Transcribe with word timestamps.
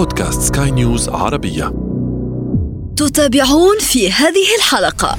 بودكاست 0.00 0.54
سكاي 0.54 0.70
نيوز 0.70 1.08
عربية. 1.08 1.64
تتابعون 2.96 3.78
في 3.80 4.12
هذه 4.12 4.48
الحلقة. 4.58 5.18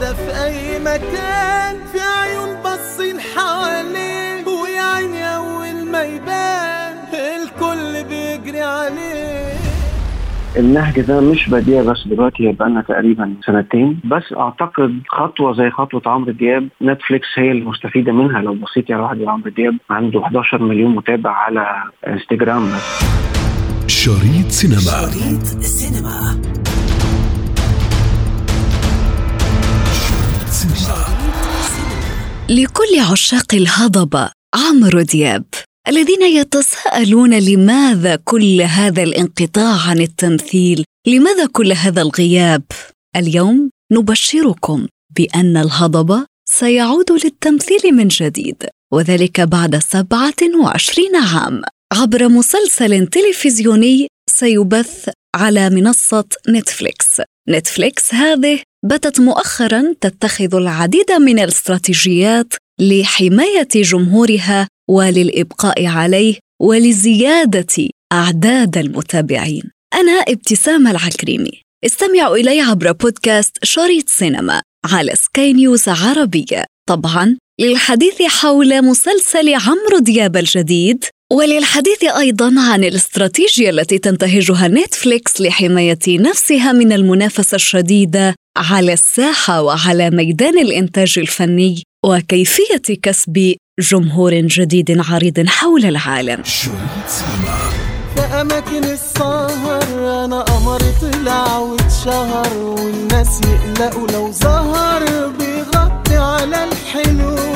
ده 0.00 0.12
في 0.14 0.44
أي 0.44 0.78
مكان 0.78 1.76
في 1.92 2.00
عيون 2.00 2.62
باصين 2.64 3.20
حواليه 3.20 4.44
ويا 4.46 4.82
عيني 4.82 5.36
أول 5.36 5.90
ما 5.92 6.02
يبان 6.02 6.96
الكل 7.14 8.08
بيجري 8.08 8.60
عليه. 8.60 9.54
النهج 10.56 11.00
ده 11.00 11.20
مش 11.20 11.48
بديع 11.48 11.82
بس 11.82 12.06
دلوقتي 12.06 12.48
هي 12.48 12.52
بقالنا 12.52 12.82
تقريبا 12.82 13.34
سنتين 13.46 14.00
بس 14.04 14.32
أعتقد 14.36 15.00
خطوة 15.08 15.52
زي 15.52 15.70
خطوة 15.70 16.02
عمرو 16.06 16.32
دياب 16.32 16.68
نتفليكس 16.82 17.28
هي 17.36 17.52
المستفيدة 17.52 18.12
منها. 18.12 18.42
لو 18.42 18.54
بصيتي 18.54 18.92
على 18.92 19.02
واحد 19.02 19.22
عمرو 19.22 19.50
دياب 19.50 19.76
عنده 19.90 20.22
11 20.24 20.62
مليون 20.62 20.94
متابع 20.94 21.30
على 21.30 21.82
إنستجرام 22.06 22.66
بس. 22.66 23.29
شريط 23.90 24.50
سينما. 24.50 24.80
شريط 24.80 25.56
السينما 25.58 26.42
لكل 32.48 33.00
عشاق 33.10 33.54
الهضبة 33.54 34.30
عمرو 34.54 35.00
دياب 35.02 35.44
الذين 35.88 36.22
يتساءلون 36.22 37.38
لماذا 37.38 38.16
كل 38.16 38.60
هذا 38.60 39.02
الانقطاع 39.02 39.88
عن 39.88 40.00
التمثيل 40.00 40.84
لماذا 41.06 41.46
كل 41.46 41.72
هذا 41.72 42.02
الغياب؟ 42.02 42.62
اليوم 43.16 43.70
نبشركم 43.92 44.86
بأن 45.16 45.56
الهضبه 45.56 46.26
سيعود 46.48 47.12
للتمثيل 47.24 47.92
من 47.92 48.08
جديد 48.08 48.66
وذلك 48.92 49.40
بعد 49.40 49.76
27 49.78 51.16
عام. 51.16 51.62
عبر 51.92 52.28
مسلسل 52.28 53.06
تلفزيوني 53.06 54.06
سيبث 54.30 55.10
على 55.36 55.70
منصة 55.70 56.24
نتفليكس. 56.48 57.20
نتفليكس 57.48 58.14
هذه 58.14 58.60
باتت 58.86 59.20
مؤخرا 59.20 59.94
تتخذ 60.00 60.54
العديد 60.54 61.12
من 61.12 61.38
الاستراتيجيات 61.38 62.54
لحماية 62.80 63.68
جمهورها 63.74 64.68
وللإبقاء 64.90 65.86
عليه 65.86 66.34
ولزيادة 66.62 67.88
أعداد 68.12 68.78
المتابعين. 68.78 69.62
أنا 69.94 70.12
ابتسام 70.12 70.86
العكريمي. 70.86 71.62
استمعوا 71.86 72.36
إلي 72.36 72.60
عبر 72.60 72.92
بودكاست 72.92 73.64
شريط 73.64 74.08
سينما 74.08 74.62
على 74.84 75.14
سكاي 75.14 75.52
نيوز 75.52 75.88
عربية. 75.88 76.64
طبعا 76.88 77.36
للحديث 77.60 78.22
حول 78.22 78.84
مسلسل 78.84 79.54
عمرو 79.54 79.98
دياب 79.98 80.36
الجديد 80.36 81.04
وللحديث 81.32 82.04
أيضا 82.04 82.54
عن 82.58 82.84
الاستراتيجية 82.84 83.70
التي 83.70 83.98
تنتهجها 83.98 84.68
نتفليكس 84.68 85.40
لحماية 85.40 85.98
نفسها 86.08 86.72
من 86.72 86.92
المنافسة 86.92 87.54
الشديدة 87.54 88.34
على 88.56 88.92
الساحة 88.92 89.62
وعلى 89.62 90.10
ميدان 90.10 90.58
الإنتاج 90.58 91.18
الفني 91.18 91.82
وكيفية 92.04 92.96
كسب 93.02 93.54
جمهور 93.80 94.34
جديد 94.34 95.00
عريض 95.10 95.46
حول 95.46 95.84
العالم. 95.84 96.42
في 98.14 98.20
أماكن 98.20 98.84
السهر 98.84 100.24
أنا 100.24 100.40
قمر 100.40 100.80
طلع 101.00 101.58
واتشهر 101.58 102.56
والناس 102.56 103.40
يقلقوا 103.40 104.08
لو 104.08 104.32
ظهر 104.32 105.28
بيغطي 105.28 106.16
على 106.16 106.64
الحلوين 106.64 107.49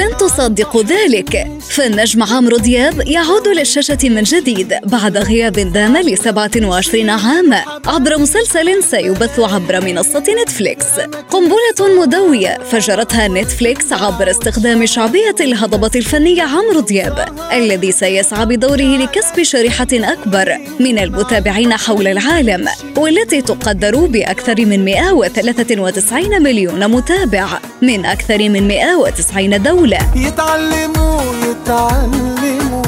لن 0.00 0.16
تصدقوا 0.16 0.82
ذلك. 0.82 1.46
فالنجم 1.70 2.22
عمرو 2.22 2.56
دياب 2.56 3.02
يعود 3.06 3.48
للشاشة 3.48 3.98
من 4.04 4.22
جديد 4.22 4.74
بعد 4.84 5.16
غياب 5.16 5.52
دام 5.52 5.96
ل 5.96 6.18
27 6.18 7.10
عاما 7.10 7.64
عبر 7.86 8.18
مسلسل 8.18 8.82
سيبث 8.82 9.40
عبر 9.40 9.80
منصة 9.80 10.24
نتفليكس. 10.42 10.86
قنبلة 11.30 12.00
مدوية 12.00 12.58
فجرتها 12.70 13.28
نتفليكس 13.28 13.92
عبر 13.92 14.30
استخدام 14.30 14.86
شعبية 14.86 15.34
الهضبة 15.40 15.90
الفنية 15.96 16.42
عمرو 16.42 16.80
دياب 16.80 17.24
الذي 17.52 17.92
سيسعى 17.92 18.46
بدوره 18.46 18.96
لكسب 18.96 19.42
شريحة 19.42 19.88
أكبر 19.92 20.58
من 20.80 20.98
المتابعين 20.98 21.72
حول 21.76 22.06
العالم 22.06 22.68
والتي 22.96 23.42
تقدر 23.42 24.06
بأكثر 24.06 24.66
من 24.66 24.84
193 24.84 26.42
مليون 26.42 26.88
متابع 26.88 27.48
من 27.82 28.04
أكثر 28.04 28.48
من 28.48 28.68
190 28.68 29.62
دولة. 29.62 29.89
يتعلموا 30.14 31.20
يتعلموا. 31.22 32.82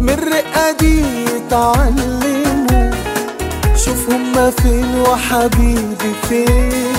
من 0.00 0.10
الرقة 0.10 0.70
دي 0.80 1.04
يتعلموا. 1.36 2.90
شوف 3.76 4.10
هما 4.10 4.50
فين 4.50 5.00
وحبيبي 5.00 6.12
فين. 6.28 6.96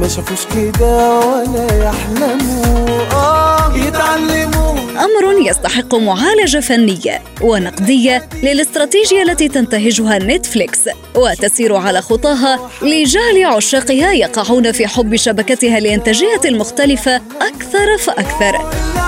ما 0.00 0.08
شافوش 0.08 0.46
كده 0.54 1.20
ولا 1.20 1.66
يحلموا. 1.84 2.98
آه 3.12 3.74
يتعلموا. 3.74 4.83
أمر 4.96 5.46
يستحق 5.48 5.94
معالجة 5.94 6.58
فنية 6.58 7.22
ونقدية 7.40 8.28
للاستراتيجية 8.42 9.22
التي 9.22 9.48
تنتهجها 9.48 10.18
نتفليكس 10.18 10.80
وتسير 11.14 11.76
على 11.76 12.02
خطاها 12.02 12.70
لجعل 12.82 13.44
عشاقها 13.44 14.12
يقعون 14.12 14.72
في 14.72 14.86
حب 14.86 15.16
شبكتها 15.16 15.78
الإنتاجية 15.78 16.40
المختلفة 16.44 17.16
أكثر 17.40 17.98
فأكثر. 17.98 19.03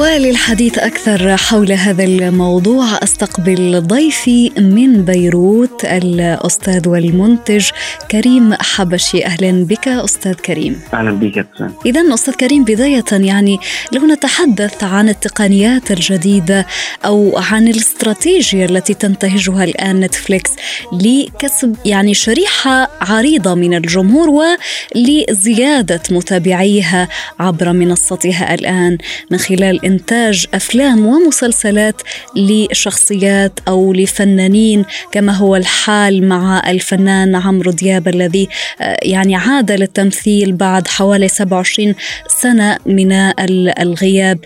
وللحديث 0.00 0.78
أكثر 0.78 1.36
حول 1.36 1.72
هذا 1.72 2.04
الموضوع 2.04 2.86
أستقبل 3.02 3.80
ضيفي 3.80 4.50
من 4.58 5.04
بيروت 5.04 5.84
الأستاذ 5.84 6.88
والمنتج 6.88 7.70
كريم 8.10 8.54
حبشي. 8.54 9.24
أهلا 9.24 9.64
بك 9.64 9.88
أستاذ 9.88 10.32
كريم. 10.32 10.80
يا 11.36 11.40
ابتسام 11.40 11.74
إذا 11.86 12.14
أستاذ 12.14 12.34
كريم 12.34 12.64
بداية 12.64 13.04
يعني 13.12 13.58
لو 13.92 14.06
نتحدث 14.06 14.84
عن 14.84 15.08
التقنيات 15.08 15.90
الجديدة 15.90 16.66
أو 17.04 17.38
عن 17.38 17.68
الاستراتيجية 17.68 18.64
التي 18.64 18.94
تنتهجها 18.94 19.64
الآن 19.64 20.00
نتفليكس 20.00 20.50
لكسب 20.92 21.76
يعني 21.84 22.14
شريحة 22.14 22.90
عريضة 23.00 23.54
من 23.54 23.74
الجمهور 23.74 24.28
ولزيادة 24.96 26.02
متابعيها 26.10 27.08
عبر 27.40 27.72
منصتها 27.72 28.54
الآن 28.54 28.98
من 29.30 29.38
خلال 29.38 29.89
إنتاج 29.90 30.46
أفلام 30.54 31.06
ومسلسلات 31.06 32.02
لشخصيات 32.36 33.52
أو 33.68 33.92
لفنانين 33.92 34.84
كما 35.12 35.32
هو 35.32 35.56
الحال 35.56 36.28
مع 36.28 36.70
الفنان 36.70 37.34
عمرو 37.36 37.70
دياب 37.70 38.08
الذي 38.08 38.48
آه، 38.80 38.98
يعني 39.02 39.36
عاد 39.36 39.72
للتمثيل 39.72 40.52
بعد 40.52 40.88
حوالي 40.88 41.28
27 41.28 41.94
سنة 42.28 42.78
من 42.86 43.12
ال- 43.12 43.78
الغياب. 43.80 44.38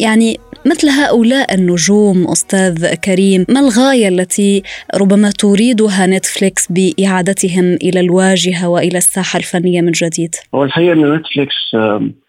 يعني 0.00 0.40
مثل 0.70 0.88
هؤلاء 0.88 1.54
النجوم 1.54 2.24
أستاذ 2.28 2.94
كريم 2.94 3.46
ما 3.48 3.60
الغاية 3.60 4.08
التي 4.08 4.62
ربما 5.00 5.30
تريدها 5.30 6.06
نتفليكس 6.06 6.72
بإعادتهم 6.72 7.64
إلى 7.74 8.00
الواجهة 8.00 8.68
وإلى 8.68 8.98
الساحة 8.98 9.36
الفنية 9.38 9.80
من 9.80 9.90
جديد؟ 9.92 10.34
هو 10.54 10.64
الحقيقة 10.64 10.92
إن 10.92 11.14
نتفليكس 11.14 11.54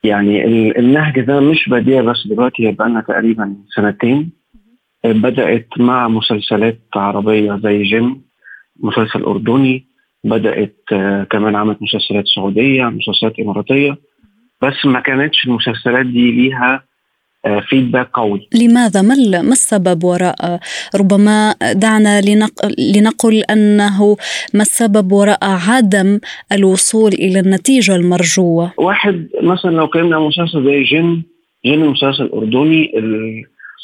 يعني 0.04 0.46
ال- 0.46 0.78
النهج 0.78 1.20
ده 1.20 1.40
مش 1.40 1.70
بديع 1.70 2.02
بس 2.02 2.28
دلوقتي 2.28 2.68
هي 2.68 2.72
بقالنا 2.72 3.02
تقريبا 3.02 3.56
سنتين. 3.76 4.32
آه، 5.06 5.12
بدأت 5.12 5.68
مع 5.78 6.08
مسلسلات 6.08 6.80
عربية 6.96 7.60
زي 7.64 7.84
جن 7.84 8.22
مسلسل 8.84 9.24
أردني 9.24 9.86
بدأت 10.24 10.76
آه، 10.94 11.24
كمان 11.24 11.56
عملت 11.56 11.78
مسلسلات 11.82 12.24
سعودية 12.36 12.84
مسلسلات 12.86 13.40
إماراتية. 13.40 13.98
بس 14.62 14.86
ما 14.86 15.00
كانتش 15.00 15.46
المسلسلات 15.48 16.06
دي 16.06 16.32
ليها 16.32 16.89
feedback 17.70 18.10
قوي. 18.14 18.50
لماذا؟ 18.56 19.02
ما 19.02 19.16
ما 19.42 19.52
السبب 19.52 20.04
وراء 20.04 20.60
ربما 20.96 21.56
دعنا 21.74 22.22
لنق... 22.22 22.66
لنقل 22.96 23.44
أنه 23.44 24.18
ما 24.54 24.62
السبب 24.62 25.12
وراء 25.12 25.40
عدم 25.42 26.20
الوصول 26.52 27.14
إلى 27.14 27.40
النتيجة 27.40 27.96
المرجوة؟ 27.96 28.72
واحد 28.78 29.28
مثلا 29.44 29.72
لو 29.72 29.88
كلمنا 29.88 30.16
عن 30.16 30.22
مسلسل 30.22 30.64
زي 30.64 30.84
جن 30.84 31.22
جن 31.66 31.80
مسلسل 31.80 32.30
أردني 32.34 32.92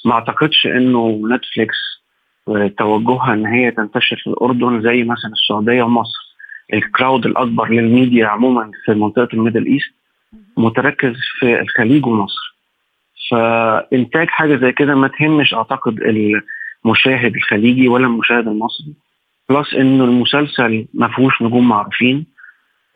ما 0.05 0.13
أعتقدش 0.13 0.65
إنه 0.65 1.21
نتفليكس 1.31 1.75
آه، 2.47 2.71
توجهها 2.77 3.33
إن 3.33 3.45
هي 3.45 3.71
تنتشر 3.71 4.21
في 4.23 4.27
الأردن 4.27 4.81
زي 4.81 5.03
مثلا 5.03 5.31
السعودية 5.33 5.83
ومصر. 5.83 6.35
ال 6.73 6.82
crowd 6.82 7.25
الأكبر 7.25 7.69
للميديا 7.69 8.27
عموما 8.27 8.71
في 8.85 8.91
منطقة 8.93 9.27
ال 9.33 9.38
Middle 9.38 9.65
East 9.65 9.93
متركز 10.57 11.13
في 11.39 11.61
الخليج 11.61 12.05
ومصر. 12.05 12.54
فإنتاج 13.31 14.27
حاجة 14.27 14.55
زي 14.55 14.71
كده 14.71 14.95
ما 14.95 15.07
تهمش 15.07 15.53
أعتقد 15.53 15.99
المشاهد 16.85 17.35
الخليجي 17.35 17.87
ولا 17.87 18.05
المشاهد 18.07 18.47
المصري. 18.47 18.93
plus 19.49 19.73
إنه 19.73 20.03
المسلسل 20.03 20.87
ما 20.93 21.07
فيهوش 21.07 21.41
نجوم 21.41 21.69
معروفين. 21.69 22.25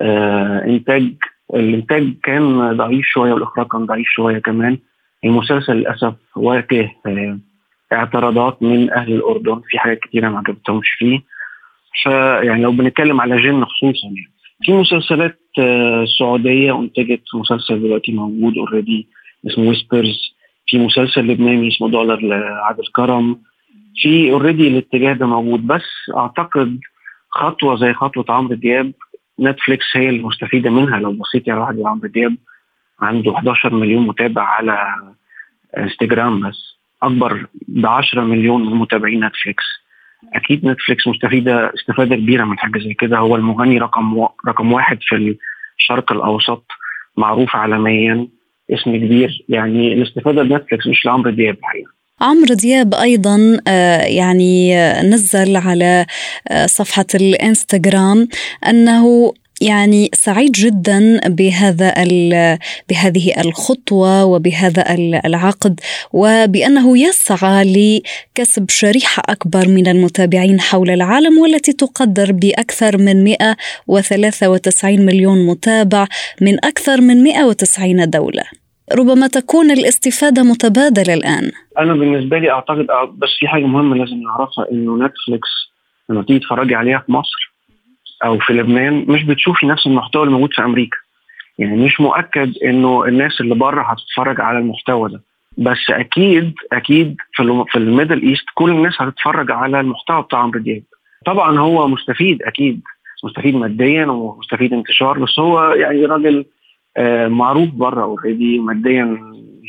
آه 0.01 0.65
إنتاج 0.65 1.13
الإنتاج 1.53 2.13
كان 2.23 2.77
ضعيف 2.77 3.05
شوية 3.05 3.33
والإخراج 3.33 3.67
كان 3.67 3.85
ضعيف 3.85 4.07
شوية 4.07 4.39
كمان. 4.39 4.77
المسلسل 5.25 5.73
للأسف 5.73 6.13
واجه 6.35 6.91
آه، 7.05 7.39
اعتراضات 7.93 8.63
من 8.63 8.93
أهل 8.93 9.13
الأردن 9.13 9.61
في 9.69 9.79
حاجات 9.79 9.99
كتيرة 9.99 10.29
ما 10.29 10.37
عجبتهمش 10.37 10.89
فيه. 10.89 11.19
فيعني 12.03 12.63
لو 12.63 12.71
بنتكلم 12.71 13.21
على 13.21 13.41
جن 13.41 13.65
خصوصا 13.65 14.07
يعني 14.07 14.31
في 14.61 14.73
مسلسلات 14.73 15.39
آه، 15.59 16.05
سعودية 16.19 16.79
أنتجت 16.79 17.21
مسلسل 17.33 17.81
دلوقتي 17.81 18.11
موجود 18.11 18.57
already 18.57 19.07
اسمه 19.47 19.69
Whispers 19.69 20.19
في 20.67 20.77
مسلسل 20.77 21.21
لبناني 21.21 21.67
اسمه 21.67 21.89
دولار 21.89 22.19
لعادل 22.21 22.83
كرم. 22.95 23.41
في 24.01 24.31
already 24.31 24.67
الاتجاه 24.67 25.13
ده 25.13 25.25
موجود 25.25 25.67
بس 25.67 25.85
أعتقد 26.17 26.79
خطوة 27.29 27.75
زي 27.75 27.93
خطوة 27.93 28.25
عمرو 28.29 28.55
دياب 28.55 28.93
نتفليكس 29.39 29.85
هي 29.93 30.09
المستفيدة 30.09 30.69
منها. 30.69 30.99
لو 30.99 31.11
بصيتي 31.11 31.51
على 31.51 31.61
واحد 31.61 31.79
عمرو 31.85 32.07
دياب 32.07 32.35
عنده 32.99 33.35
11 33.35 33.73
مليون 33.75 34.07
متابع 34.07 34.41
على 34.43 34.95
انستجرام 35.77 36.49
بس. 36.49 36.79
أكبر 37.03 37.45
ب 37.67 37.85
10 37.85 38.21
مليون 38.21 38.65
من 38.65 38.75
متابعين 38.75 39.25
نتفليكس 39.25 39.63
أكيد 40.35 40.65
نتفليكس 40.65 41.07
مستفيدة 41.07 41.73
استفادة 41.73 42.15
كبيرة 42.15 42.43
من 42.45 42.59
حاجة 42.59 42.79
زي 42.79 42.93
كده. 42.93 43.17
هو 43.17 43.35
المغني 43.35 43.77
رقم 43.77 44.17
و... 44.17 44.29
رقم 44.47 44.71
واحد 44.73 44.97
في 45.01 45.35
الشرق 45.79 46.11
الأوسط 46.11 46.65
معروف 47.17 47.55
عالميا. 47.55 48.27
اسم 48.73 48.95
كبير. 48.95 49.45
يعني 49.49 49.93
الاستفادة 49.93 50.43
بنتفليكس 50.43 50.87
مش 50.87 51.05
لعمرو 51.05 51.31
دياب 51.31 51.57
الحقيقة. 51.57 51.99
عمرو 52.21 52.55
دياب 52.55 52.93
أيضا 52.93 53.59
آه، 53.67 54.01
يعني 54.01 54.75
نزل 55.01 55.55
على 55.55 56.05
آه، 56.47 56.65
صفحة 56.65 57.05
الإنستغرام 57.15 58.27
أنه 58.67 59.33
يعني 59.61 60.09
سعيد 60.13 60.51
جدا 60.51 61.19
بهذا 61.27 61.93
بهذه 62.89 63.41
الخطوة 63.41 64.25
وبهذا 64.25 64.95
العقد 65.25 65.79
وبأنه 66.13 66.97
يسعى 66.97 67.63
لكسب 67.63 68.69
شريحة 68.69 69.23
أكبر 69.29 69.67
من 69.67 69.87
المتابعين 69.87 70.59
حول 70.59 70.89
العالم 70.89 71.37
والتي 71.37 71.73
تقدر 71.73 72.31
بأكثر 72.31 72.97
من 72.97 73.23
193 73.23 75.05
مليون 75.05 75.47
متابع 75.47 76.07
من 76.41 76.65
أكثر 76.65 77.01
من 77.01 77.23
190 77.23 78.09
دولة. 78.09 78.43
ربما 78.97 79.27
تكون 79.27 79.71
الاستفادة 79.71 80.43
متبادلة 80.43 81.13
الآن. 81.13 81.51
أنا 81.79 81.93
بالنسبة 81.93 82.39
لي 82.39 82.51
أعتقد 82.51 82.87
بس 83.17 83.29
في 83.39 83.47
حاجة 83.47 83.65
مهمة 83.65 83.95
لازم 83.95 84.21
نعرفها 84.23 84.71
إنه 84.71 84.95
نتفليكس 85.05 85.49
لما 86.09 86.23
تيجي 86.23 86.39
تتفرجي 86.39 86.75
عليها 86.75 87.03
في 87.05 87.11
مصر 87.11 87.48
أو 88.25 88.39
في 88.39 88.53
لبنان 88.53 89.05
مش 89.07 89.23
بتشوفي 89.23 89.65
نفس 89.65 89.87
المحتوى 89.87 90.23
اللي 90.23 90.33
موجود 90.33 90.53
في 90.53 90.61
أمريكا. 90.61 90.97
يعني 91.59 91.85
مش 91.85 92.01
مؤكد 92.01 92.53
إنه 92.63 93.05
الناس 93.05 93.41
اللي 93.41 93.55
بره 93.55 93.81
هتتفرج 93.81 94.41
على 94.41 94.57
المحتوى 94.59 95.09
ده. 95.09 95.21
بس 95.57 95.89
أكيد 95.89 96.53
أكيد 96.73 97.15
في 97.33 97.63
في 97.71 97.77
ال 97.77 97.84
Middle 97.84 98.21
East 98.21 98.45
كل 98.53 98.71
الناس 98.71 98.93
هتتفرج 99.01 99.51
على 99.51 99.79
المحتوى 99.79 100.21
بتاع 100.21 100.39
عمرو 100.39 100.59
دياب. 100.59 100.83
طبعا 101.25 101.59
هو 101.59 101.87
مستفيد 101.87 102.43
أكيد. 102.43 102.81
مستفيد 103.23 103.55
ماديا 103.55 104.05
ومستفيد 104.05 104.73
انتشار 104.73 105.19
بس 105.19 105.39
هو 105.39 105.71
يعني 105.71 106.05
راجل 106.05 106.45
آه، 106.97 107.27
معروف 107.27 107.69
بره 107.69 108.03
already 108.03 108.59
ماديا 108.59 109.17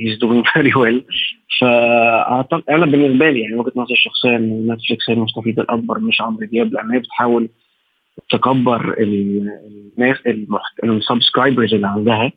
he's 0.00 0.19
doing 0.19 0.47
very 0.47 0.75
well 0.75 1.05
فأعتقد 1.61 2.62
أنا 2.70 2.87
بالنسبة 2.87 3.31
لي 3.31 3.41
يعني 3.41 3.55
وجهة 3.55 3.73
نظري 3.76 3.93
الشخصيه 3.93 4.37
إن 4.37 4.73
نتفليكس 4.73 5.11
هي 5.11 5.14
المستفيد 5.14 5.61
الأكبر 5.61 5.99
مش 5.99 6.20
عمرو 6.20 6.47
دياب. 6.47 6.73
لأن 6.73 6.91
هي 6.91 6.99
بتحاول 6.99 7.49
تكبر 8.31 8.94
الناس 8.99 10.17
ال 10.85 10.92
subscribers 10.92 11.75
اللي 11.75 11.87
عندها. 11.87 12.32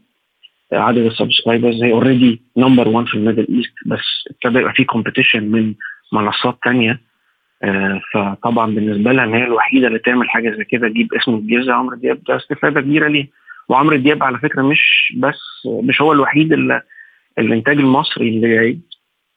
عدد 0.74 0.98
ال 1.06 1.12
subscribers 1.12 1.84
هي 1.84 1.92
already 1.92 2.42
number 2.58 2.88
1 2.88 3.08
في 3.08 3.16
ال 3.16 3.20
Middle 3.20 3.48
East 3.50 3.74
بس 3.86 4.06
ابتدى 4.32 4.60
يبقى 4.60 4.74
في 4.74 4.84
competition 4.84 5.44
من 5.44 5.74
منصات 6.14 6.58
تانية. 6.64 7.02
آه، 7.64 8.02
فطبعا 8.14 8.76
بالنسبة 8.76 9.12
لها 9.12 9.24
إن 9.24 9.34
هي 9.34 9.44
الوحيدة 9.44 9.88
اللي 9.88 10.00
تعمل 10.00 10.30
حاجة 10.30 10.56
زي 10.58 10.64
كده 10.64 10.88
تجيب 10.88 11.14
اسم 11.14 11.48
زي 11.66 11.72
عمرو 11.72 11.96
دياب 11.98 12.24
ده 12.24 12.36
استفادة 12.36 12.82
كبيرة 12.82 13.08
ليه 13.08 13.28
وعمرو 13.70 13.96
دياب 13.98 14.24
على 14.24 14.38
فكرة 14.40 14.62
مش 14.62 15.14
بس 15.18 15.40
مش 15.84 16.02
هو 16.02 16.12
الوحيد 16.14 16.54
اللي 16.54 16.82
الإنتاج 17.40 17.78
المصري 17.78 18.30
اللي 18.30 18.56
جاي. 18.56 18.80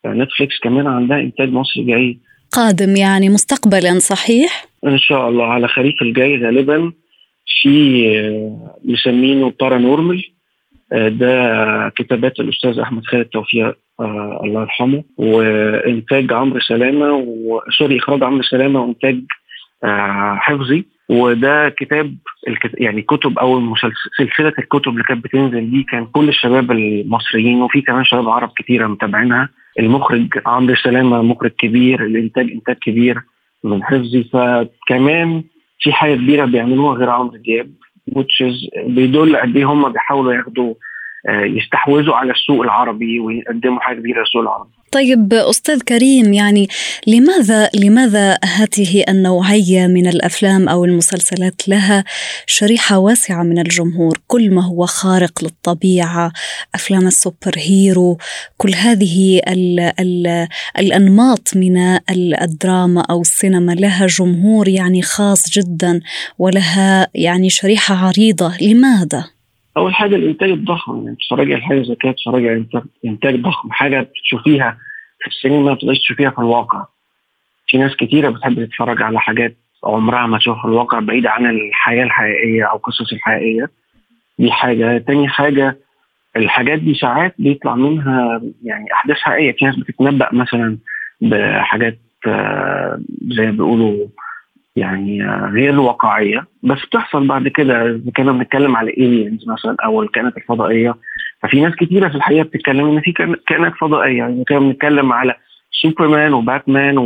نتفليكس 0.06 0.58
كمان 0.62 0.86
عندها 0.86 1.20
إنتاج 1.20 1.52
مصري 1.52 1.84
جاي. 1.84 2.18
قادم 2.52 2.96
يعني 2.96 3.28
مستقبلا 3.28 3.98
صحيح؟ 3.98 4.66
إن 4.86 4.98
شاء 4.98 5.28
الله. 5.28 5.44
على 5.44 5.68
خريف 5.68 6.02
الجاي 6.02 6.44
غالبا 6.44 6.92
في 7.62 8.04
آه، 8.18 8.78
مسمينه 8.84 9.52
Paranormal 9.60 10.24
آه، 10.92 11.08
ده 11.08 11.88
كتابات 11.96 12.40
الأستاذ 12.40 12.78
أحمد 12.78 13.06
خالد 13.06 13.24
توفيق 13.24 13.76
آه 14.00 14.40
الله 14.44 14.60
يرحمه 14.62 15.04
وإنتاج 15.16 16.32
عمرو 16.32 16.60
سلامة 16.60 17.12
و 17.14 17.28
sorry 17.28 17.98
إخراج 17.98 18.22
عمرو 18.22 18.42
سلامة 18.42 18.80
وإنتاج 18.80 19.20
حفظي. 20.38 20.84
وده 21.08 21.68
كتاب 21.68 22.14
يعني 22.74 23.02
كتب 23.02 23.38
أو 23.38 23.74
سلسلة 24.18 24.52
الكتب 24.58 24.92
اللي 24.92 25.04
كانت 25.04 25.24
بتنزل 25.24 25.70
دي 25.70 25.82
كان 25.82 26.06
كل 26.06 26.28
الشباب 26.28 26.70
المصريين 26.70 27.62
وفي 27.62 27.80
كمان 27.80 28.04
شباب 28.04 28.28
عرب 28.28 28.50
كتيرة 28.56 28.86
متابعينها. 28.86 29.48
المخرج 29.78 30.28
عمرو 30.46 30.74
سلامة 30.74 31.22
مخرج 31.22 31.50
كبير 31.50 32.04
الإنتاج 32.04 32.50
إنتاج 32.50 32.76
كبير 32.76 33.20
من 33.64 33.84
حفظي. 33.84 34.24
فكمان 34.24 35.44
في 35.80 35.92
حاجة 35.92 36.14
كبيرة 36.14 36.44
بيعملوها 36.44 36.94
غير 36.94 37.10
عمرو 37.10 37.36
دياب 37.36 37.70
which 38.10 38.44
بيدل 38.86 39.36
قد 39.36 39.56
إيه 39.56 39.64
هم 39.64 39.92
بيحاولوا 39.92 40.32
ياخدوا 40.32 40.74
آه، 41.28 41.44
يستحوذوا 41.44 42.14
على 42.14 42.32
السوق 42.32 42.62
العربي 42.62 43.20
ويقدموا 43.20 43.80
حاجة 43.80 43.98
كبيرة 43.98 44.20
للسوق 44.20 44.42
العربي. 44.42 44.70
طيب 44.92 45.34
أستاذ 45.34 45.80
كريم 45.80 46.32
يعني 46.32 46.68
لماذا 47.06 47.70
لماذا 47.74 48.38
هذه 48.44 49.04
النوعية 49.08 49.86
من 49.86 50.06
الأفلام 50.06 50.68
أو 50.68 50.84
المسلسلات 50.84 51.68
لها 51.68 52.04
شريحة 52.46 52.98
واسعة 52.98 53.42
من 53.42 53.58
الجمهور؟ 53.58 54.18
كل 54.26 54.50
ما 54.50 54.64
هو 54.64 54.86
خارق 54.86 55.44
للطبيعة 55.44 56.32
أفلام 56.74 57.06
السوبر 57.06 57.54
هيرو 57.56 58.18
كل 58.56 58.74
هذه 58.74 59.40
ال 59.48 59.80
ال 60.00 60.48
الأنماط 60.78 61.56
من 61.56 61.98
الدراما 62.42 63.00
أو 63.00 63.20
السينما 63.20 63.72
لها 63.72 64.06
جمهور 64.06 64.68
يعني 64.68 65.02
خاص 65.02 65.50
جدا 65.50 66.00
ولها 66.38 67.08
يعني 67.14 67.50
شريحة 67.50 67.94
عريضة. 67.94 68.56
لماذا؟ 68.60 69.35
أول 69.76 69.94
حاجة 69.94 70.16
الإنتاج 70.16 70.50
الضخم 70.50 71.04
يعني 71.04 71.16
تتفرجي 71.16 71.54
على 71.54 71.62
حاجة 71.62 71.82
زي 71.82 71.94
كده 71.94 72.12
تتفرجي 72.12 72.48
على 72.48 72.66
انتاج 73.04 73.40
ضخم 73.40 73.70
حاجة 73.72 74.00
بتشوفيها 74.00 74.78
في 75.20 75.26
السينما 75.26 75.62
ما 75.62 75.74
تقدريش 75.74 75.98
تشوفيها 75.98 76.30
في 76.30 76.38
الواقع. 76.38 76.86
في 77.66 77.78
ناس 77.78 77.96
كتيرة 77.96 78.30
بتحب 78.30 78.64
تتفرج 78.64 79.02
على 79.02 79.20
حاجات 79.20 79.56
عمرها 79.84 80.26
ما 80.26 80.38
تشوفها 80.38 80.62
في 80.62 80.68
الواقع 80.68 81.00
بعيدة 81.00 81.30
عن 81.30 81.46
الحياة 81.46 82.04
الحقيقية 82.04 82.64
أو 82.64 82.76
قصص 82.76 83.12
الحقيقية. 83.12 83.70
دي 84.38 84.50
حاجة. 84.52 84.98
تاني 84.98 85.28
حاجة 85.28 85.78
الحاجات 86.36 86.78
دي 86.78 86.94
ساعات 86.94 87.34
بيطلع 87.38 87.74
منها 87.74 88.42
يعني 88.62 88.92
أحداث 88.92 89.16
حقيقية. 89.16 89.52
في 89.52 89.64
ناس 89.64 89.76
بتتنبأ 89.76 90.28
مثلا 90.32 90.78
بحاجات 91.20 91.98
آه، 92.26 93.00
زي 93.22 93.46
ما 93.46 93.50
بيقولوا 93.50 94.06
يعني 94.76 95.26
غير 95.52 95.80
واقعيه 95.80 96.46
بس 96.62 96.78
بتحصل 96.86 97.26
بعد 97.26 97.48
كده 97.48 98.00
كنا 98.16 98.32
بنتكلم 98.32 98.76
على 98.76 98.90
الينز 98.90 99.48
مثلا 99.48 99.76
أو 99.84 100.02
الكائنات 100.02 100.36
الفضائية 100.36 100.94
ففي 101.42 101.60
ناس 101.60 101.74
كتيرة 101.74 102.08
في 102.08 102.14
الحقيقة 102.14 102.42
بتتكلم 102.44 102.86
إن 102.86 103.00
في 103.00 103.12
كائنات 103.46 103.72
فضائية. 103.80 104.18
يعني 104.18 104.44
كنا 104.48 104.58
بنتكلم 104.58 105.12
على 105.12 105.34
سوبرمان 105.82 106.32
وباتمان 106.32 106.98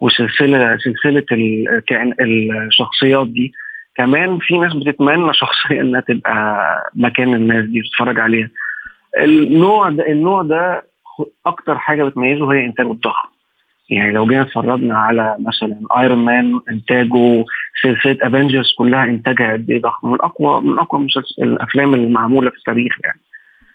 وسلسلة 0.00 0.76
سلسلة 0.76 1.24
الكائن 1.32 2.14
الشخصيات 2.20 3.26
دي. 3.28 3.52
كمان 3.96 4.38
في 4.38 4.58
ناس 4.58 4.74
بتتمنى 4.74 5.32
شخصيا 5.34 5.80
إنها 5.80 6.00
تبقى 6.00 6.66
مكان 6.94 7.34
الناس 7.34 7.64
دي 7.64 7.80
بتتفرج 7.80 8.20
عليها. 8.20 8.48
النوع 9.22 9.88
ده 9.88 10.06
النوع 10.06 10.42
ده 10.42 10.84
أكتر 11.46 11.78
حاجة 11.78 12.04
بتميزه 12.04 12.52
هي 12.52 12.64
انتاجه 12.66 12.92
الضخم 12.92 13.28
يعني 13.90 14.12
لو 14.12 14.26
جينا 14.26 14.42
اتفرجنا 14.42 14.98
على 14.98 15.36
مثلا 15.38 15.80
Iron 16.00 16.18
Man 16.18 16.60
إنتاجه 16.70 17.44
سلسلة 17.82 18.16
Avengers 18.22 18.74
كلها 18.78 19.04
إنتاجها 19.04 19.52
قد 19.52 19.70
إيه 19.70 19.80
ضخم؟ 19.82 20.10
من 20.10 20.18
أقوى 20.20 20.60
من 20.60 20.78
أقوى 20.78 21.06
الأفلام 21.38 21.94
المعمولة 21.94 22.50
في 22.50 22.56
التاريخ 22.56 22.92
يعني. 23.04 23.20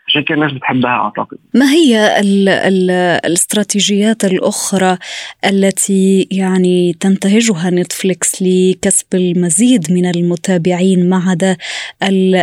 عشان 0.07 0.21
كده 0.23 0.35
الناس 0.35 0.51
بتحبها 0.51 0.91
أعتقد. 0.91 1.37
ما 1.55 1.65
هي 1.71 2.19
ال 2.19 2.49
ال 2.49 2.91
الاستراتيجيات 3.25 4.25
الأخرى 4.25 4.97
التي 5.45 6.27
يعني 6.31 6.93
تنتهجها 6.93 7.69
نتفليكس 7.69 8.41
لكسب 8.41 9.07
المزيد 9.13 9.91
من 9.91 10.05
المتابعين 10.05 11.09
ما 11.09 11.21
عدا 11.29 11.57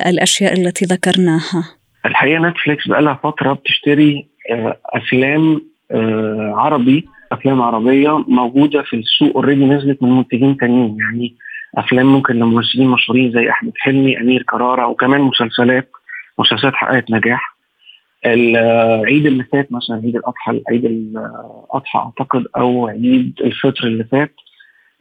الأشياء 0.09 0.53
التي 0.53 0.85
ذكرناها؟ 0.85 1.65
الحقيقة 2.07 2.49
نتفليكس 2.49 2.89
بقى 2.89 3.03
لها 3.03 3.21
فترة 3.25 3.53
بتشتري 3.53 4.27
آه، 4.51 4.77
أفلام 4.95 5.61
آه، 5.91 6.53
عربي 6.57 7.07
أفلام 7.33 7.63
عربية 7.63 8.19
موجودة 8.29 8.83
في 8.83 8.97
السوق 8.97 9.37
already 9.37 9.65
نزلت 9.65 10.03
من 10.03 10.11
منتجين 10.11 10.57
تانيين. 10.57 10.97
يعني 11.01 11.35
أفلام 11.79 12.07
ممكن 12.07 12.35
لممثلين 12.35 12.89
مشهورين 12.89 13.33
زي 13.33 13.51
أحمد 13.51 13.73
حلمي 13.79 14.21
أمير 14.21 14.43
كرارة 14.43 14.87
وكمان 14.87 15.21
مسلسلات 15.21 15.91
مسلسلات 16.39 16.75
حققت 16.75 17.11
نجاح. 17.11 17.57
العيد 18.27 19.27
اللي 19.27 19.45
فات 19.45 19.73
مثلا 19.73 19.97
عيد 20.05 20.17
الأضحى 20.17 20.61
عيد 20.69 20.85
الأضحى 20.85 21.99
أعتقد 21.99 22.47
أو 22.57 22.89
عيد 22.89 23.41
الفطر 23.45 23.87
اللي 23.87 24.05
فات 24.05 24.35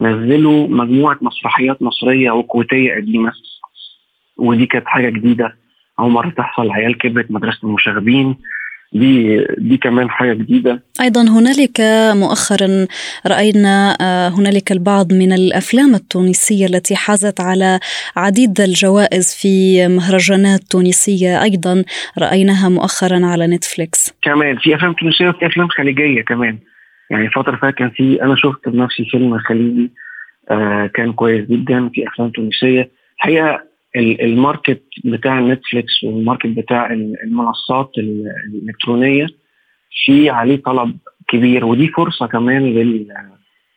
نزلوا 0.02 0.68
مجموعة 0.68 1.18
مسرحيات 1.22 1.82
مصرية 1.82 2.32
وكويتية 2.32 2.96
قديمة. 2.96 3.32
ودي 4.38 4.66
كانت 4.66 4.88
حاجة 4.88 5.10
جديدة. 5.10 5.56
أول 6.00 6.12
مرة 6.12 6.30
تحصل 6.30 6.72
عيال 6.72 6.98
كبرت 6.98 7.32
مدرسة 7.32 7.60
المشاغبين. 7.64 8.36
دي 8.94 9.46
دي 9.58 9.78
كمان 9.78 10.10
حاجة 10.10 10.34
جديدة. 10.34 10.84
أيضا 11.02 11.22
هنالك 11.22 11.82
مؤخرا 12.16 12.88
رأينا 13.28 13.98
آه، 14.02 14.30
هنالك 14.30 14.72
البعض 14.72 15.14
من 15.14 15.34
الأفلام 15.34 15.96
التونسية 15.96 16.66
التي 16.66 16.96
حازت 16.96 17.42
على 17.42 17.80
عديد 18.16 18.62
الجوائز 18.62 19.36
في 19.42 19.88
مهرجانات 19.88 20.60
تونسية. 20.64 21.44
أيضا 21.44 21.84
رأيناها 22.20 22.70
مؤخرا 22.70 23.26
على 23.26 23.48
نتفليكس. 23.48 24.14
كمان 24.22 24.58
في 24.58 24.76
أفلام 24.76 24.94
تونسية 24.94 25.30
وفي 25.30 25.46
أفلام 25.46 25.68
خليجية 25.68 26.22
كمان. 26.22 26.58
يعني 27.10 27.30
فتره 27.30 27.56
فاتت 27.56 27.78
كان 27.78 27.90
في 27.90 28.24
أنا 28.24 28.36
شفت 28.36 28.70
بنفسي 28.70 29.06
فيلم 29.06 29.38
خليجي 29.40 29.92
آه 30.52 30.88
كان 30.94 31.14
كويس 31.14 31.48
جدا. 31.50 31.90
في 31.94 32.08
أفلام 32.08 32.30
تونسية. 32.30 32.90
الحقيقة 33.16 33.71
ال 33.96 34.08
market 34.08 34.84
بتاع 35.06 35.40
نتفليكس 35.40 36.04
وال 36.04 36.15
market 36.15 36.48
بتاع 36.48 36.94
المنصات 37.26 37.92
الإلكترونية 37.98 39.28
في 40.06 40.30
عليه 40.30 40.56
طلب 40.56 40.98
كبير 41.28 41.66
ودي 41.66 41.88
فرصة 41.88 42.28
كمان 42.28 42.64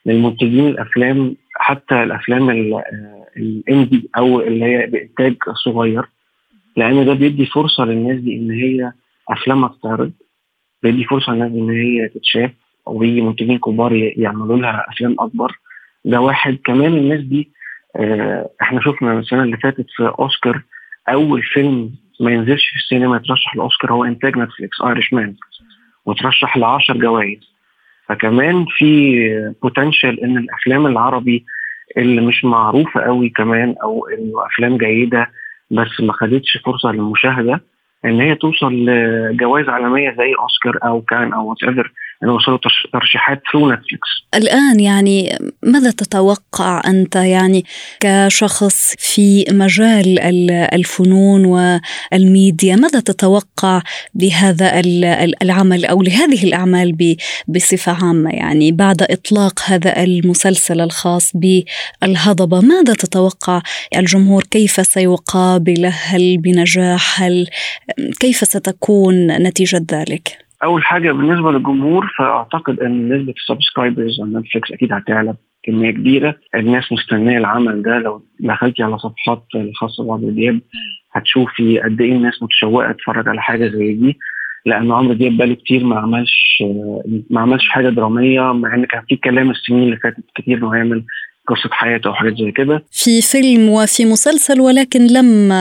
للمنتجين 0.07 0.67
الأفلام 0.69 1.37
حتى 1.55 2.03
الأفلام 2.03 2.51
الاندي 3.37 4.11
أو 4.17 4.41
اللي 4.41 4.65
هي 4.65 4.87
بإنتاج 4.87 5.37
صغير 5.65 6.05
لأن 6.77 7.07
ده 7.07 7.15
بيدي 7.15 7.47
فرصة 7.47 7.85
للناس 7.85 8.21
دي 8.21 8.37
إن 8.37 8.51
هي 8.51 8.93
افلامها 9.31 9.69
تتعرض 9.69 10.13
بيدي 10.83 11.05
فرصة 11.05 11.33
للناس 11.33 11.53
إن 11.53 11.71
هي 11.71 12.09
تتشاف 12.09 12.51
ويجي 12.87 13.21
منتجين 13.21 13.59
كبار 13.59 13.93
يعملوا 14.17 14.57
لها 14.57 14.85
أفلام 14.89 15.17
أكبر. 15.19 15.59
ده 16.05 16.21
واحد 16.21 16.59
كمان 16.65 16.95
الناس 16.95 17.21
دي 17.21 17.51
إحنا 18.63 18.81
شفنا 18.81 19.19
السنة 19.19 19.43
اللي 19.43 19.57
فاتت 19.57 19.87
في 19.97 20.13
أوسكار 20.19 20.63
أول 21.09 21.43
فيلم 21.43 21.91
ما 22.21 22.31
ينزلش 22.31 22.69
في 22.69 22.77
السينما 22.77 23.17
يترشح 23.17 23.57
لأوسكار 23.57 23.93
هو 23.93 24.05
إنتاج 24.05 24.39
نتفليكس 24.39 24.83
Irishman 24.83 25.35
وترشح 26.07 26.57
ل 26.57 26.65
10 26.65 26.95
جوائز. 26.95 27.55
فكمان 28.09 28.67
في 28.69 29.15
potential 29.63 30.21
إن 30.25 30.39
الأفلام 30.39 30.87
العربي 30.87 31.45
اللي 31.97 32.21
مش 32.21 32.45
معروفة 32.45 33.01
قوي 33.01 33.29
كمان 33.29 33.75
أو 33.83 34.07
إنه 34.07 34.47
أفلام 34.47 34.77
جيدة 34.79 35.31
بس 35.71 36.01
ما 36.01 36.13
خدتش 36.13 36.59
فرصة 36.65 36.93
للمشاهدة 36.93 37.61
إن 38.05 38.21
هي 38.21 38.35
توصل 38.35 38.73
لجوائز 38.75 39.69
عالمية 39.69 40.11
زي 40.19 40.35
أوسكار 40.41 40.79
أو 40.89 41.01
كان 41.03 41.33
أو 41.33 41.49
whatever 41.49 41.93
إن 42.25 42.31
وصلوا 42.31 42.59
ترشيحات 42.93 43.43
through 43.53 43.73
نتفليكس. 43.73 44.09
الآن 44.35 44.81
يعني 44.81 45.39
ماذا 45.63 45.91
تتوقع 45.91 46.83
أنت 46.87 47.17
يعني 47.17 47.65
كشخص 48.01 48.95
في 48.99 49.45
مجال 49.51 50.21
الفنون 50.75 51.45
والميديا 51.45 52.77
ماذا 52.77 53.01
تتوقع 53.01 53.83
بهذا 54.15 54.81
العمل 55.43 55.85
أو 55.85 56.03
لهذه 56.03 56.45
الأعمال 56.45 57.17
بصفة 57.49 57.93
عامة؟ 58.05 58.31
يعني 58.31 58.73
بعد 58.73 59.03
إطلاق 59.03 59.61
هذا 59.67 60.03
المسلسل 60.03 60.81
الخاص 60.81 61.33
بالهضبة 61.35 62.61
ماذا 62.61 62.95
تتوقع 62.95 63.63
الجمهور؟ 63.97 64.43
كيف 64.43 64.87
سيقابله؟ 64.87 65.89
هل 65.89 66.39
بنجاح؟ 66.39 67.23
هل 67.23 67.47
كيف 68.21 68.37
ستكون 68.37 69.27
نتيجة 69.27 69.85
ذلك؟ 69.93 70.44
أول 70.63 70.85
حاجة 70.85 71.13
بالنسبة 71.13 71.53
للجمهور 71.53 72.13
فأعتقد 72.19 72.81
إن 72.81 73.09
نسبة 73.13 73.35
ال 73.37 73.44
subscribers 73.44 74.21
على 74.21 74.31
نتفليكس 74.39 74.73
أكيد 74.73 74.93
هتعلى 74.93 75.35
كميه 75.63 75.91
كبيرة. 75.91 76.37
الناس 76.55 76.93
مستنية 76.93 77.39
العمل 77.39 77.83
ده. 77.83 77.99
لو 77.99 78.23
دخلتي 78.41 78.83
على 78.83 78.99
صفحات 78.99 79.45
الخاصة 79.55 80.05
بعمرو 80.05 80.31
دياب 80.31 80.61
هتشوفي 81.13 81.79
قد 81.81 82.01
إيه 82.01 82.13
الناس 82.13 82.43
متشوقة 82.43 82.93
تتفرج 82.93 83.29
على 83.29 83.43
حاجة 83.43 83.69
زي 83.69 83.93
دي. 83.95 84.19
لأن 84.67 84.93
عمرو 84.93 85.13
دياب 85.13 85.37
بقاله 85.37 85.55
كتير 85.55 85.85
ما 85.85 85.99
عملش 85.99 86.63
ما 87.31 87.41
عملش 87.41 87.69
حاجة 87.69 87.89
درامية 87.89 88.41
مع 88.41 88.75
إن 88.75 88.85
كان 88.85 89.03
في 89.09 89.17
كلام 89.17 89.51
السنين 89.51 89.83
اللي 89.83 89.97
فاتت 89.97 90.25
كتير 90.35 90.59
إنه 90.59 90.75
هيعمل 90.75 91.05
قصة 91.49 91.71
حياته 91.73 92.09
أو 92.09 92.15
حاجات 92.15 92.35
زي 92.39 92.53
كده. 92.53 92.85
في 92.93 93.23
فيلم 93.23 93.69
وفي 93.69 94.05
مسلسل 94.05 94.61
ولكن 94.61 95.07
لم 95.07 95.53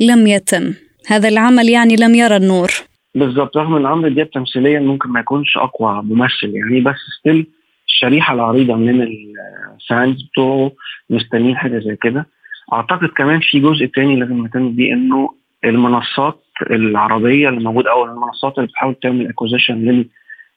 لم 0.00 0.26
يتم. 0.26 0.74
هذا 1.06 1.28
العمل 1.28 1.68
يعني 1.68 1.96
لم 1.96 2.14
يرى 2.14 2.36
النور. 2.36 2.70
بالظبط 3.14 3.56
رغم 3.56 3.74
إن 3.76 3.86
عمرو 3.86 4.08
دياب 4.08 4.30
تمثيليا 4.30 4.80
ممكن 4.80 5.08
ما 5.08 5.20
يكونش 5.20 5.56
أقوى 5.56 6.02
ممثل 6.02 6.54
يعني 6.54 6.80
بس 6.80 6.96
still 7.20 7.46
الشريحة 7.88 8.34
العريضة 8.34 8.74
من 8.76 9.02
ال 9.02 9.26
fans 9.26 10.22
بتوعه 10.22 10.72
مستنيين 11.10 11.56
حاجة 11.56 11.78
زي 11.78 11.96
كده. 11.96 12.26
أعتقد 12.72 13.08
كمان 13.08 13.40
في 13.40 13.60
جزء 13.60 13.86
تاني 13.86 14.16
لازم 14.16 14.42
نهتم 14.42 14.72
بيه 14.76 14.92
إنه 14.92 15.34
المنصات 15.64 16.40
العربية 16.70 17.48
اللي 17.48 17.60
موجودة 17.64 17.90
أو 17.90 18.04
المنصات 18.04 18.58
اللي 18.58 18.66
بتحاول 18.66 18.94
تعمل 18.94 19.28
acquisition 19.28 20.04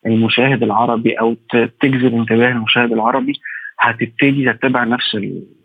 للمشاهد 0.06 0.62
العربي 0.62 1.12
أو 1.12 1.36
تجذب 1.80 2.14
انتباه 2.14 2.48
المشاهد 2.48 2.92
العربي 2.92 3.32
هتبتدي 3.80 4.52
تتبع 4.52 4.84
نفس 4.84 5.16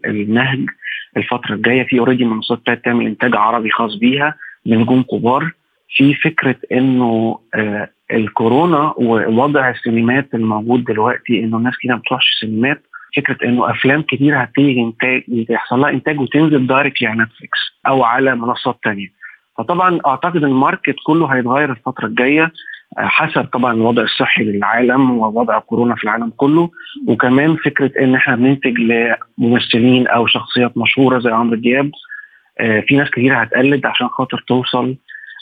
النهج 0.06 0.60
الفترة 1.18 1.54
الجاية. 1.56 1.84
في 1.84 2.00
already 2.00 2.26
منصات 2.26 2.60
تعمل 2.86 3.06
إنتاج 3.06 3.36
عربي 3.36 3.70
خاص 3.70 3.96
بيها 3.96 4.36
بنجوم 4.66 5.04
كبار. 5.04 5.52
في 5.90 6.14
فكرة 6.16 6.56
إنه 6.72 7.40
آه 7.56 7.90
الكورونا 8.14 8.94
ووضع 8.98 9.70
السينمات 9.70 10.28
الموجود 10.34 10.84
دلوقتي 10.84 11.40
إنه 11.40 11.58
الناس 11.58 11.74
كده 11.82 11.94
ما 11.94 12.00
بتروحش 12.00 12.26
السينمات 12.36 12.82
فكرة 13.18 13.38
إنه 13.48 13.72
أفلام 13.72 14.02
كتير 14.02 14.44
هتيجي 14.44 14.82
إنتاج 14.82 15.24
يحصل 15.28 15.80
لها 15.80 15.90
إنتاج 15.90 16.20
وتنزل 16.20 16.68
directly 16.68 17.08
على 17.08 17.24
نتفليكس 17.24 17.60
أو 17.88 18.04
على 18.04 18.36
منصات 18.36 18.80
تانية. 18.84 19.08
فطبعا 19.58 20.00
أعتقد 20.08 20.44
ال 20.44 20.51
market 20.51 20.96
كله 21.06 21.26
هيتغير 21.28 21.72
الفترة 21.72 22.06
الجاية 22.06 22.52
آه، 22.98 23.06
حسب 23.06 23.44
طبعا 23.46 23.74
الوضع 23.74 24.02
الصحي 24.04 24.44
للعالم 24.44 25.12
ووضع 25.12 25.60
كورونا 25.60 25.96
في 25.96 26.04
العالم 26.04 26.32
كله 26.38 26.70
وكمان 27.08 27.56
فكرة 27.56 27.92
إن 28.04 28.16
إحنا 28.16 28.36
بننتج 28.36 28.78
لممثلين 28.80 30.08
أو 30.08 30.28
شخصيات 30.28 30.78
مشهورة 30.78 31.20
زي 31.20 31.30
عمرو 31.32 31.56
دياب 31.56 31.92
آه، 32.60 32.80
في 32.88 32.96
ناس 32.96 33.10
كتير 33.10 33.44
هتقلد 33.44 33.86
عشان 33.86 34.08
خاطر 34.08 34.44
توصل 34.48 34.96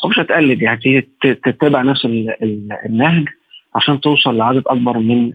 أو 0.04 0.10
مش 0.10 0.20
هتقلد 0.20 0.62
يعني 0.62 1.08
تتبع 1.22 1.82
نفس 1.82 2.06
النهج 2.86 3.26
عشان 3.76 4.02
توصل 4.02 4.38
لعدد 4.38 4.64
أكبر 4.68 4.98
من 5.00 5.34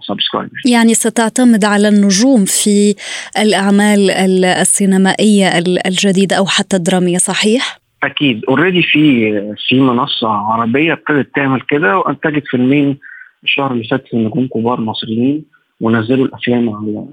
ال 0.00 0.05
subscribers. 0.05 0.60
يعني 0.66 0.94
ستعتمد 0.94 1.64
على 1.64 1.88
النجوم 1.88 2.44
في 2.44 2.94
الأعمال 3.38 4.10
السينمائية 4.44 5.58
الجديدة 5.86 6.36
أو 6.36 6.46
حتى 6.46 6.76
الدرامية 6.76 7.18
صحيح؟ 7.18 7.78
أكيد. 8.04 8.44
already 8.48 8.82
في 8.82 9.30
في 9.68 9.80
منصة 9.80 10.28
عربية 10.28 10.92
ابتدت 10.92 11.34
تعمل 11.34 11.60
كده 11.60 11.98
وأنتجت 11.98 12.42
فيلمين 12.46 12.98
الشهر 13.44 13.72
اللي 13.72 13.84
فات 13.84 14.14
نجوم 14.14 14.48
كبار 14.54 14.80
مصريين 14.80 15.44
ونزلوا 15.80 16.26
الأفلام 16.26 16.70
على 16.70 17.04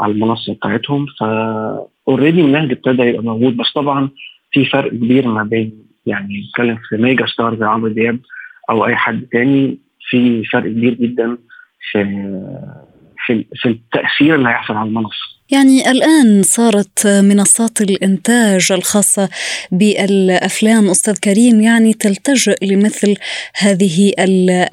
على 0.00 0.12
المنصة 0.12 0.54
بتاعتهم. 0.54 1.06
ف 1.20 1.22
already 2.08 2.40
النهج 2.40 2.70
ابتدى 2.72 3.02
يبقى 3.02 3.22
موجود. 3.22 3.56
بس 3.56 3.72
طبعا 3.74 4.08
في 4.54 4.64
فرق 4.64 4.90
كبير 4.90 5.28
ما 5.28 5.42
بين 5.42 5.86
يعني 6.06 6.40
نتكلم 6.48 6.78
في 6.88 6.96
mega 6.96 7.26
star 7.26 7.56
زي 7.56 7.64
عمرو 7.64 7.88
دياب 7.88 8.18
أو 8.70 8.86
أي 8.86 8.96
حد 8.96 9.26
تاني 9.32 9.78
في 10.08 10.44
فرق 10.44 10.70
كبير 10.70 10.94
جدا 10.94 11.38
في 11.90 12.04
في 13.26 13.46
في 13.54 13.68
التأثير 13.68 14.34
اللي 14.34 14.48
هيحصل 14.48 14.74
على 14.74 14.88
المنصة. 14.88 15.33
يعني 15.50 15.90
الآن 15.90 16.42
صارت 16.42 17.06
منصات 17.06 17.80
الإنتاج 17.80 18.72
الخاصة 18.72 19.28
بالأفلام. 19.72 20.90
أستاذ 20.90 21.16
كريم 21.16 21.60
يعني 21.60 21.92
تلتجئ 21.92 22.56
لمثل 22.62 23.16
هذه 23.54 24.12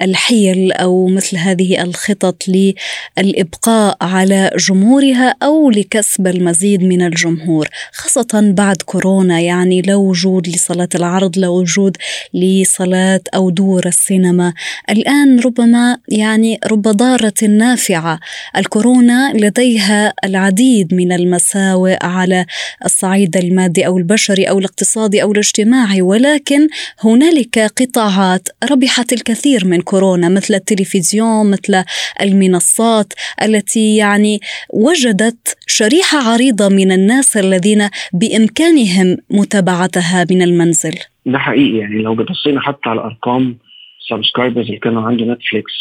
الحيل 0.02 0.72
أو 0.72 1.06
مثل 1.06 1.36
هذه 1.36 1.82
الخطط 1.82 2.42
للإبقاء 2.48 3.96
على 4.00 4.50
جمهورها 4.68 5.34
أو 5.42 5.70
لكسب 5.70 6.26
المزيد 6.26 6.82
من 6.82 7.02
الجمهور 7.02 7.68
خاصة 7.92 8.52
بعد 8.56 8.76
كورونا؟ 8.82 9.40
يعني 9.40 9.82
لا 9.82 9.94
وجود 9.94 10.48
لصلاة 10.48 10.88
العرض 10.94 11.38
لا 11.38 11.48
وجود 11.48 11.96
لصلاة 12.34 13.20
أو 13.34 13.50
دور 13.50 13.86
السينما. 13.86 14.52
الآن 14.90 15.40
ربما 15.40 15.98
يعني 16.08 16.58
رب 16.66 16.82
ضارة 16.82 17.44
نافعة. 17.48 18.20
الكورونا 18.56 19.32
لديها 19.34 20.12
العديد 20.24 20.61
العديد 20.62 20.94
من 20.94 21.12
المساوئ 21.12 21.96
على 22.02 22.46
الصعيد 22.84 23.36
المادي 23.36 23.86
أو 23.86 23.98
البشري 23.98 24.44
أو 24.44 24.58
الاقتصادي 24.58 25.22
أو 25.22 25.32
الاجتماعي 25.32 26.02
ولكن 26.02 26.68
هنالك 27.04 27.58
قطاعات 27.58 28.48
ربحت 28.70 29.12
الكثير 29.12 29.60
من 29.64 29.80
كورونا 29.80 30.28
مثل 30.28 30.54
التلفزيون 30.54 31.50
مثل 31.50 31.84
المنصات 32.20 33.12
التي 33.42 33.96
يعني 33.96 34.40
وجدت 34.74 35.56
شريحة 35.66 36.18
عريضة 36.32 36.68
من 36.68 36.92
الناس 36.92 37.36
الذين 37.36 37.88
بإمكانهم 38.12 39.16
متابعتها 39.30 40.26
من 40.30 40.42
المنزل. 40.42 40.94
ده 41.26 41.38
حقيقي 41.38 41.78
يعني 41.78 42.02
لو 42.02 42.14
بصينا 42.14 42.60
حتى 42.60 42.88
على 42.88 43.00
أرقام 43.00 43.58
subscribers 44.08 44.66
اللي 44.66 44.78
كانوا 44.78 45.02
عنده 45.02 45.24
نتفليكس 45.24 45.72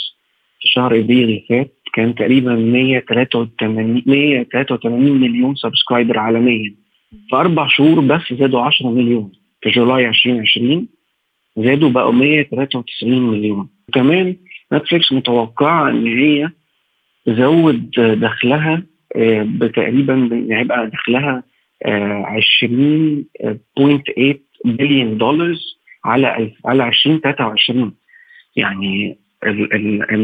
في 0.62 0.68
شهر 0.68 1.00
إبريل 1.00 1.24
اللي 1.24 1.46
فات 1.50 1.81
كان 1.94 2.16
تقريبا 2.16 2.56
183 2.56 4.04
183 4.06 5.12
مليون 5.12 5.56
subscriber 5.56 6.20
عالميا. 6.20 6.76
في 7.30 7.36
أربع 7.36 7.68
شهور 7.68 8.00
بس 8.00 8.34
زادوا 8.34 8.62
10 8.62 8.90
مليون. 8.90 9.32
في 9.62 9.70
جولاي 9.70 10.08
2020 10.08 10.88
زادوا 11.58 11.90
بقوا 11.90 12.12
193 12.12 13.22
مليون. 13.22 13.70
وكمان 13.90 14.36
نتفليكس 14.74 15.14
متوقعة 15.14 15.90
إن 15.90 16.08
هي 16.08 16.50
تزود 17.26 17.92
دخلها 17.98 18.84
آه، 19.16 19.44
بتقريبا 19.44 20.30
هيبقى 20.52 20.90
دخلها 20.90 21.44
20.8 21.86 24.40
بليون 24.66 25.18
دولار 25.18 25.56
على 26.06 26.52
على 26.66 26.88
2023 26.88 27.94
يعني 28.56 29.18
ال 29.44 29.74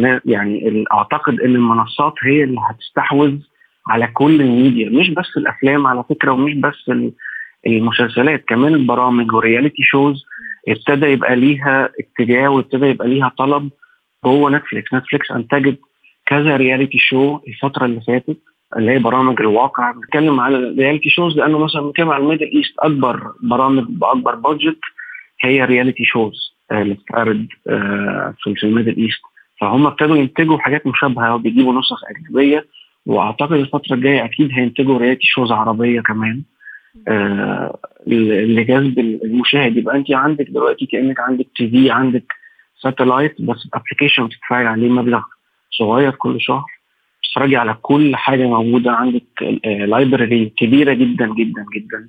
ال 0.06 0.22
يعني 0.26 0.84
أعتقد 0.94 1.40
إن 1.40 1.56
المنصات 1.56 2.14
هي 2.24 2.44
اللي 2.44 2.60
هتستحوذ 2.70 3.36
على 3.88 4.08
كل 4.08 4.42
الميديا 4.42 4.90
مش 4.90 5.10
بس 5.10 5.38
الأفلام 5.38 5.88
على 5.88 6.04
فكرة 6.10 6.32
ومش 6.32 6.54
بس 6.54 6.92
المسلسلات 7.68 8.44
كمان 8.48 8.74
البرامج 8.74 9.34
وال 9.34 9.45
reality 9.45 9.84
shows 9.84 10.24
ابتدى 10.68 11.06
يبقى 11.06 11.36
ليها 11.36 11.90
اتجاه 12.00 12.48
وابتدى 12.48 12.86
يبقى 12.86 13.08
ليها 13.08 13.32
طلب 13.38 13.70
جوه 14.26 14.52
نتفليكس 14.52 14.94
نتفليكس 14.94 15.32
أنتجت 15.32 15.80
كذا 16.26 16.58
reality 16.58 16.98
show 16.98 17.40
الفترة 17.48 17.86
اللي 17.86 18.02
فاتت 18.02 18.38
اللي 18.78 18.92
هي 18.92 19.00
برامج 19.00 19.42
الواقع. 19.42 19.92
بنتكلم 19.92 20.40
على 20.40 20.58
ال 20.58 20.64
reality 20.64 21.10
shows 21.10 21.38
لأنه 21.38 21.58
مثلا 21.60 21.82
بنتكلم 21.82 22.10
على 22.10 22.24
ال 22.24 22.28
Middle 22.28 22.52
East 22.56 22.74
أكبر 22.80 23.32
برامج 23.44 23.84
بأكبر 23.90 24.36
budget 24.36 24.80
هي 25.42 25.66
reality 25.66 26.06
shows 26.06 26.57
بتتعرض 26.72 27.48
آه، 27.70 28.34
في 28.44 28.64
ال 28.64 28.69
Middle 28.69 28.98
East 28.98 29.22
فهم 29.62 29.88
ابتدوا 29.88 30.18
ينتجوا 30.18 30.58
حاجات 30.58 30.88
مشابهة 30.88 31.36
وبيجيبوا 31.36 31.80
نسخ 31.80 31.98
أجنبية 32.10 32.66
وأعتقد 33.06 33.54
الفترة 33.54 33.94
الجاية 33.96 34.26
أكيد 34.26 34.50
هينتجوا 34.52 34.98
reality 34.98 35.28
shows 35.28 35.52
عربية 35.52 36.02
كمان. 36.02 36.44
آه 37.08 37.80
لجذب 38.08 39.00
المشاهد. 39.00 39.78
يبقى 39.78 39.96
أنت 39.96 40.12
عندك 40.12 40.50
دلوقتي 40.50 40.86
كأنك 40.86 41.20
عندك 41.20 41.48
TV 41.56 41.92
عندك 41.92 42.34
satellite 42.82 43.42
بس 43.42 43.68
application 43.74 44.28
بتدفعي 44.28 44.66
عليه 44.66 44.90
مبلغ 44.90 45.22
صغير 45.72 46.12
كل 46.12 46.42
شهر. 46.42 46.66
تتفرجي 47.24 47.58
على 47.58 47.78
كل 47.82 48.16
حاجة 48.16 48.48
موجودة. 48.48 48.92
عندك 48.92 49.24
library 49.66 50.46
آه، 50.46 50.52
كبيرة 50.58 50.94
جدا 50.94 51.26
جدا 51.34 51.66
جدا. 51.76 52.08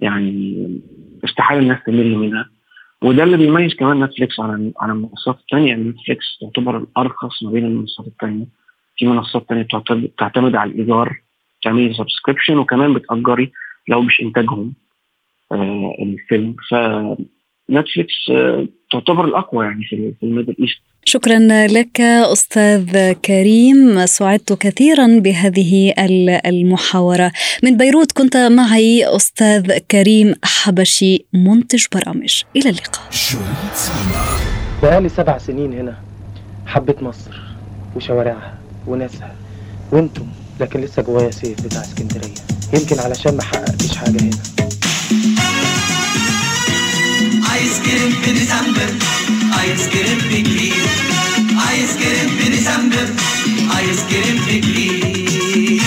يعني 0.00 0.80
استحالة 1.24 1.60
الناس 1.60 1.78
تمل 1.86 2.16
منها. 2.16 2.57
وده 3.02 3.22
اللي 3.22 3.36
بيميز 3.36 3.74
كمان 3.74 4.04
Netflix 4.04 4.40
عن 4.40 4.72
عن 4.80 4.90
المنصات 4.90 5.38
الثانية 5.40 5.74
ان 5.74 5.88
Netflix 5.88 6.38
تعتبر 6.40 6.76
الأرخص 6.78 7.42
ما 7.42 7.50
بين 7.50 7.64
المنصات 7.64 8.06
الثانية 8.06 8.46
في 8.96 9.06
منصات 9.06 9.46
ثانية 9.48 9.66
بتعتمد 9.90 10.56
على 10.56 10.70
الإيجار 10.70 11.20
تعملي 11.62 11.94
subscription 11.94 12.58
وكمان 12.58 12.94
بتأجري 12.94 13.52
لو 13.88 14.02
مش 14.02 14.20
إنتاجهم 14.20 14.74
آه 15.52 15.94
الفيلم. 16.02 16.56
آه 17.70 18.68
تعتبر 18.92 19.24
الأقوى 19.24 19.64
يعني 19.64 19.84
في 19.90 20.14
ال 20.22 20.27
Middle 20.27 20.56
East. 20.60 20.78
شكرا 21.04 21.38
لك 21.66 22.00
أستاذ 22.00 23.12
كريم. 23.12 24.06
سعدت 24.06 24.52
كثيرا 24.52 25.18
بهذه 25.18 25.94
المحاورة. 26.46 27.32
من 27.62 27.76
بيروت 27.76 28.12
كنت 28.12 28.36
معي 28.36 29.16
أستاذ 29.16 29.78
كريم 29.78 30.34
حبشي. 30.44 31.26
منتج 31.32 31.84
برامج. 31.94 32.42
إلى 32.56 32.70
اللقاء. 32.70 33.04
بقالي 34.82 35.08
سبع 35.08 35.38
سنين 35.38 35.72
هنا. 35.72 35.96
حبيت 36.66 37.02
مصر 37.02 37.30
وشوارعها 37.96 38.58
وناسها. 38.86 39.36
وأنتم 39.92 40.26
لكن 40.60 40.80
لسه 40.80 41.02
جوايا 41.02 41.30
سيف 41.30 41.66
بتاع 41.66 41.80
اسكندرية. 41.80 42.34
يمكن 42.74 42.98
علشان 42.98 43.36
ما 43.36 43.42
حققتش 43.42 43.96
حاجة 43.96 44.20
هنا. 44.22 44.67
عايز 47.58 47.80
كريم 47.80 48.10
في 48.10 48.32
ديسمبر 48.32 48.94
عايز 49.52 49.88
كريم 49.88 50.18
في 50.18 50.42
جديد 50.42 50.72
عايز 51.68 51.96
كريم 51.96 52.28
في 52.38 52.50
ديسمبر 52.50 53.06
عايز 53.74 54.00
كريم 54.10 54.38
في 54.46 54.58
جديد 54.60 55.82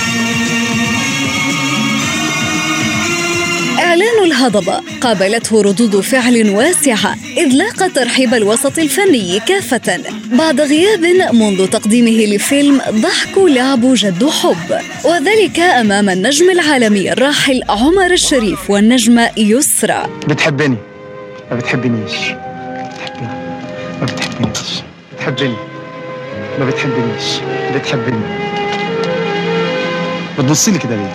إعلان 3.80 4.24
الهضبة 4.24 4.82
قابلته 5.02 5.62
ردود 5.62 6.00
فعل 6.00 6.50
واسعة 6.50 7.16
إذ 7.38 7.48
لاقى 7.48 7.90
ترحيب 7.90 8.34
الوسط 8.34 8.80
الفني 8.80 9.40
كافة. 9.40 10.00
بعد 10.32 10.62
غياب 10.62 11.06
منذ 11.34 11.68
تقديمه 11.68 12.36
لفيلم 12.36 12.82
ضحك 12.90 13.38
لعب 13.38 13.94
جد 13.94 14.30
حب. 14.30 14.80
وذلك 15.06 15.60
أمام 15.60 16.10
النجم 16.10 16.50
العالمي 16.50 17.12
الراحل 17.12 17.62
عمر 17.70 18.12
الشريف 18.12 18.70
والنجمة 18.70 19.30
يسرى 19.38 20.10
بتحبني. 20.28 20.91
ما 21.52 21.58
بتحبنيش. 21.58 22.12
بتحبني. 22.12 23.28
ما 24.00 24.06
بتحبنيش. 24.06 24.82
بتحبني. 25.16 25.56
ما 26.60 26.66
بتحبنيش. 26.66 27.40
بتحبني. 27.76 28.22
بتبصي 30.40 30.72
لي 30.72 30.78
كده 30.80 30.96
ليه؟ 30.96 31.14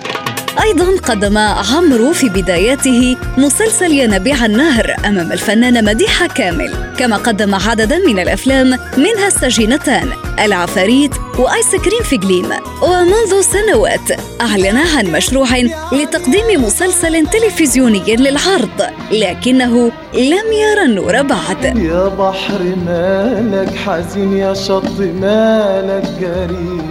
أيضا 0.63 0.97
قدم 1.03 1.37
عمرو 1.37 2.13
في 2.13 2.29
بداياته 2.29 3.17
مسلسل 3.37 3.91
ينابيع 3.91 4.45
النهر 4.45 4.95
أمام 5.05 5.31
الفنانة 5.31 5.81
مديحة 5.81 6.27
كامل. 6.27 6.93
كما 6.99 7.17
قدم 7.17 7.55
عددا 7.55 7.97
من 8.07 8.19
الأفلام 8.19 8.67
منها 8.97 9.27
السجينتان 9.27 10.09
العفاريت 10.39 11.11
وآيس 11.39 11.75
كريم 11.75 12.03
في 12.03 12.17
جليم. 12.17 12.49
ومنذ 12.81 13.41
سنوات 13.41 14.11
أعلن 14.41 14.77
عن 14.77 15.05
مشروع 15.11 15.47
لتقديم 15.91 16.63
مسلسل 16.63 17.27
تلفزيوني 17.27 18.15
للعرض 18.15 18.81
لكنه 19.11 19.91
لم 20.13 20.51
يرى 20.53 20.85
النور 20.85 21.21
بعد. 21.21 21.77
يا 21.77 22.07
بحر 22.07 22.61
مالك 22.85 23.75
حزين 23.75 24.37
يا 24.37 24.53
شط 24.53 24.99
مالك 24.99 26.07
جريح 26.21 26.85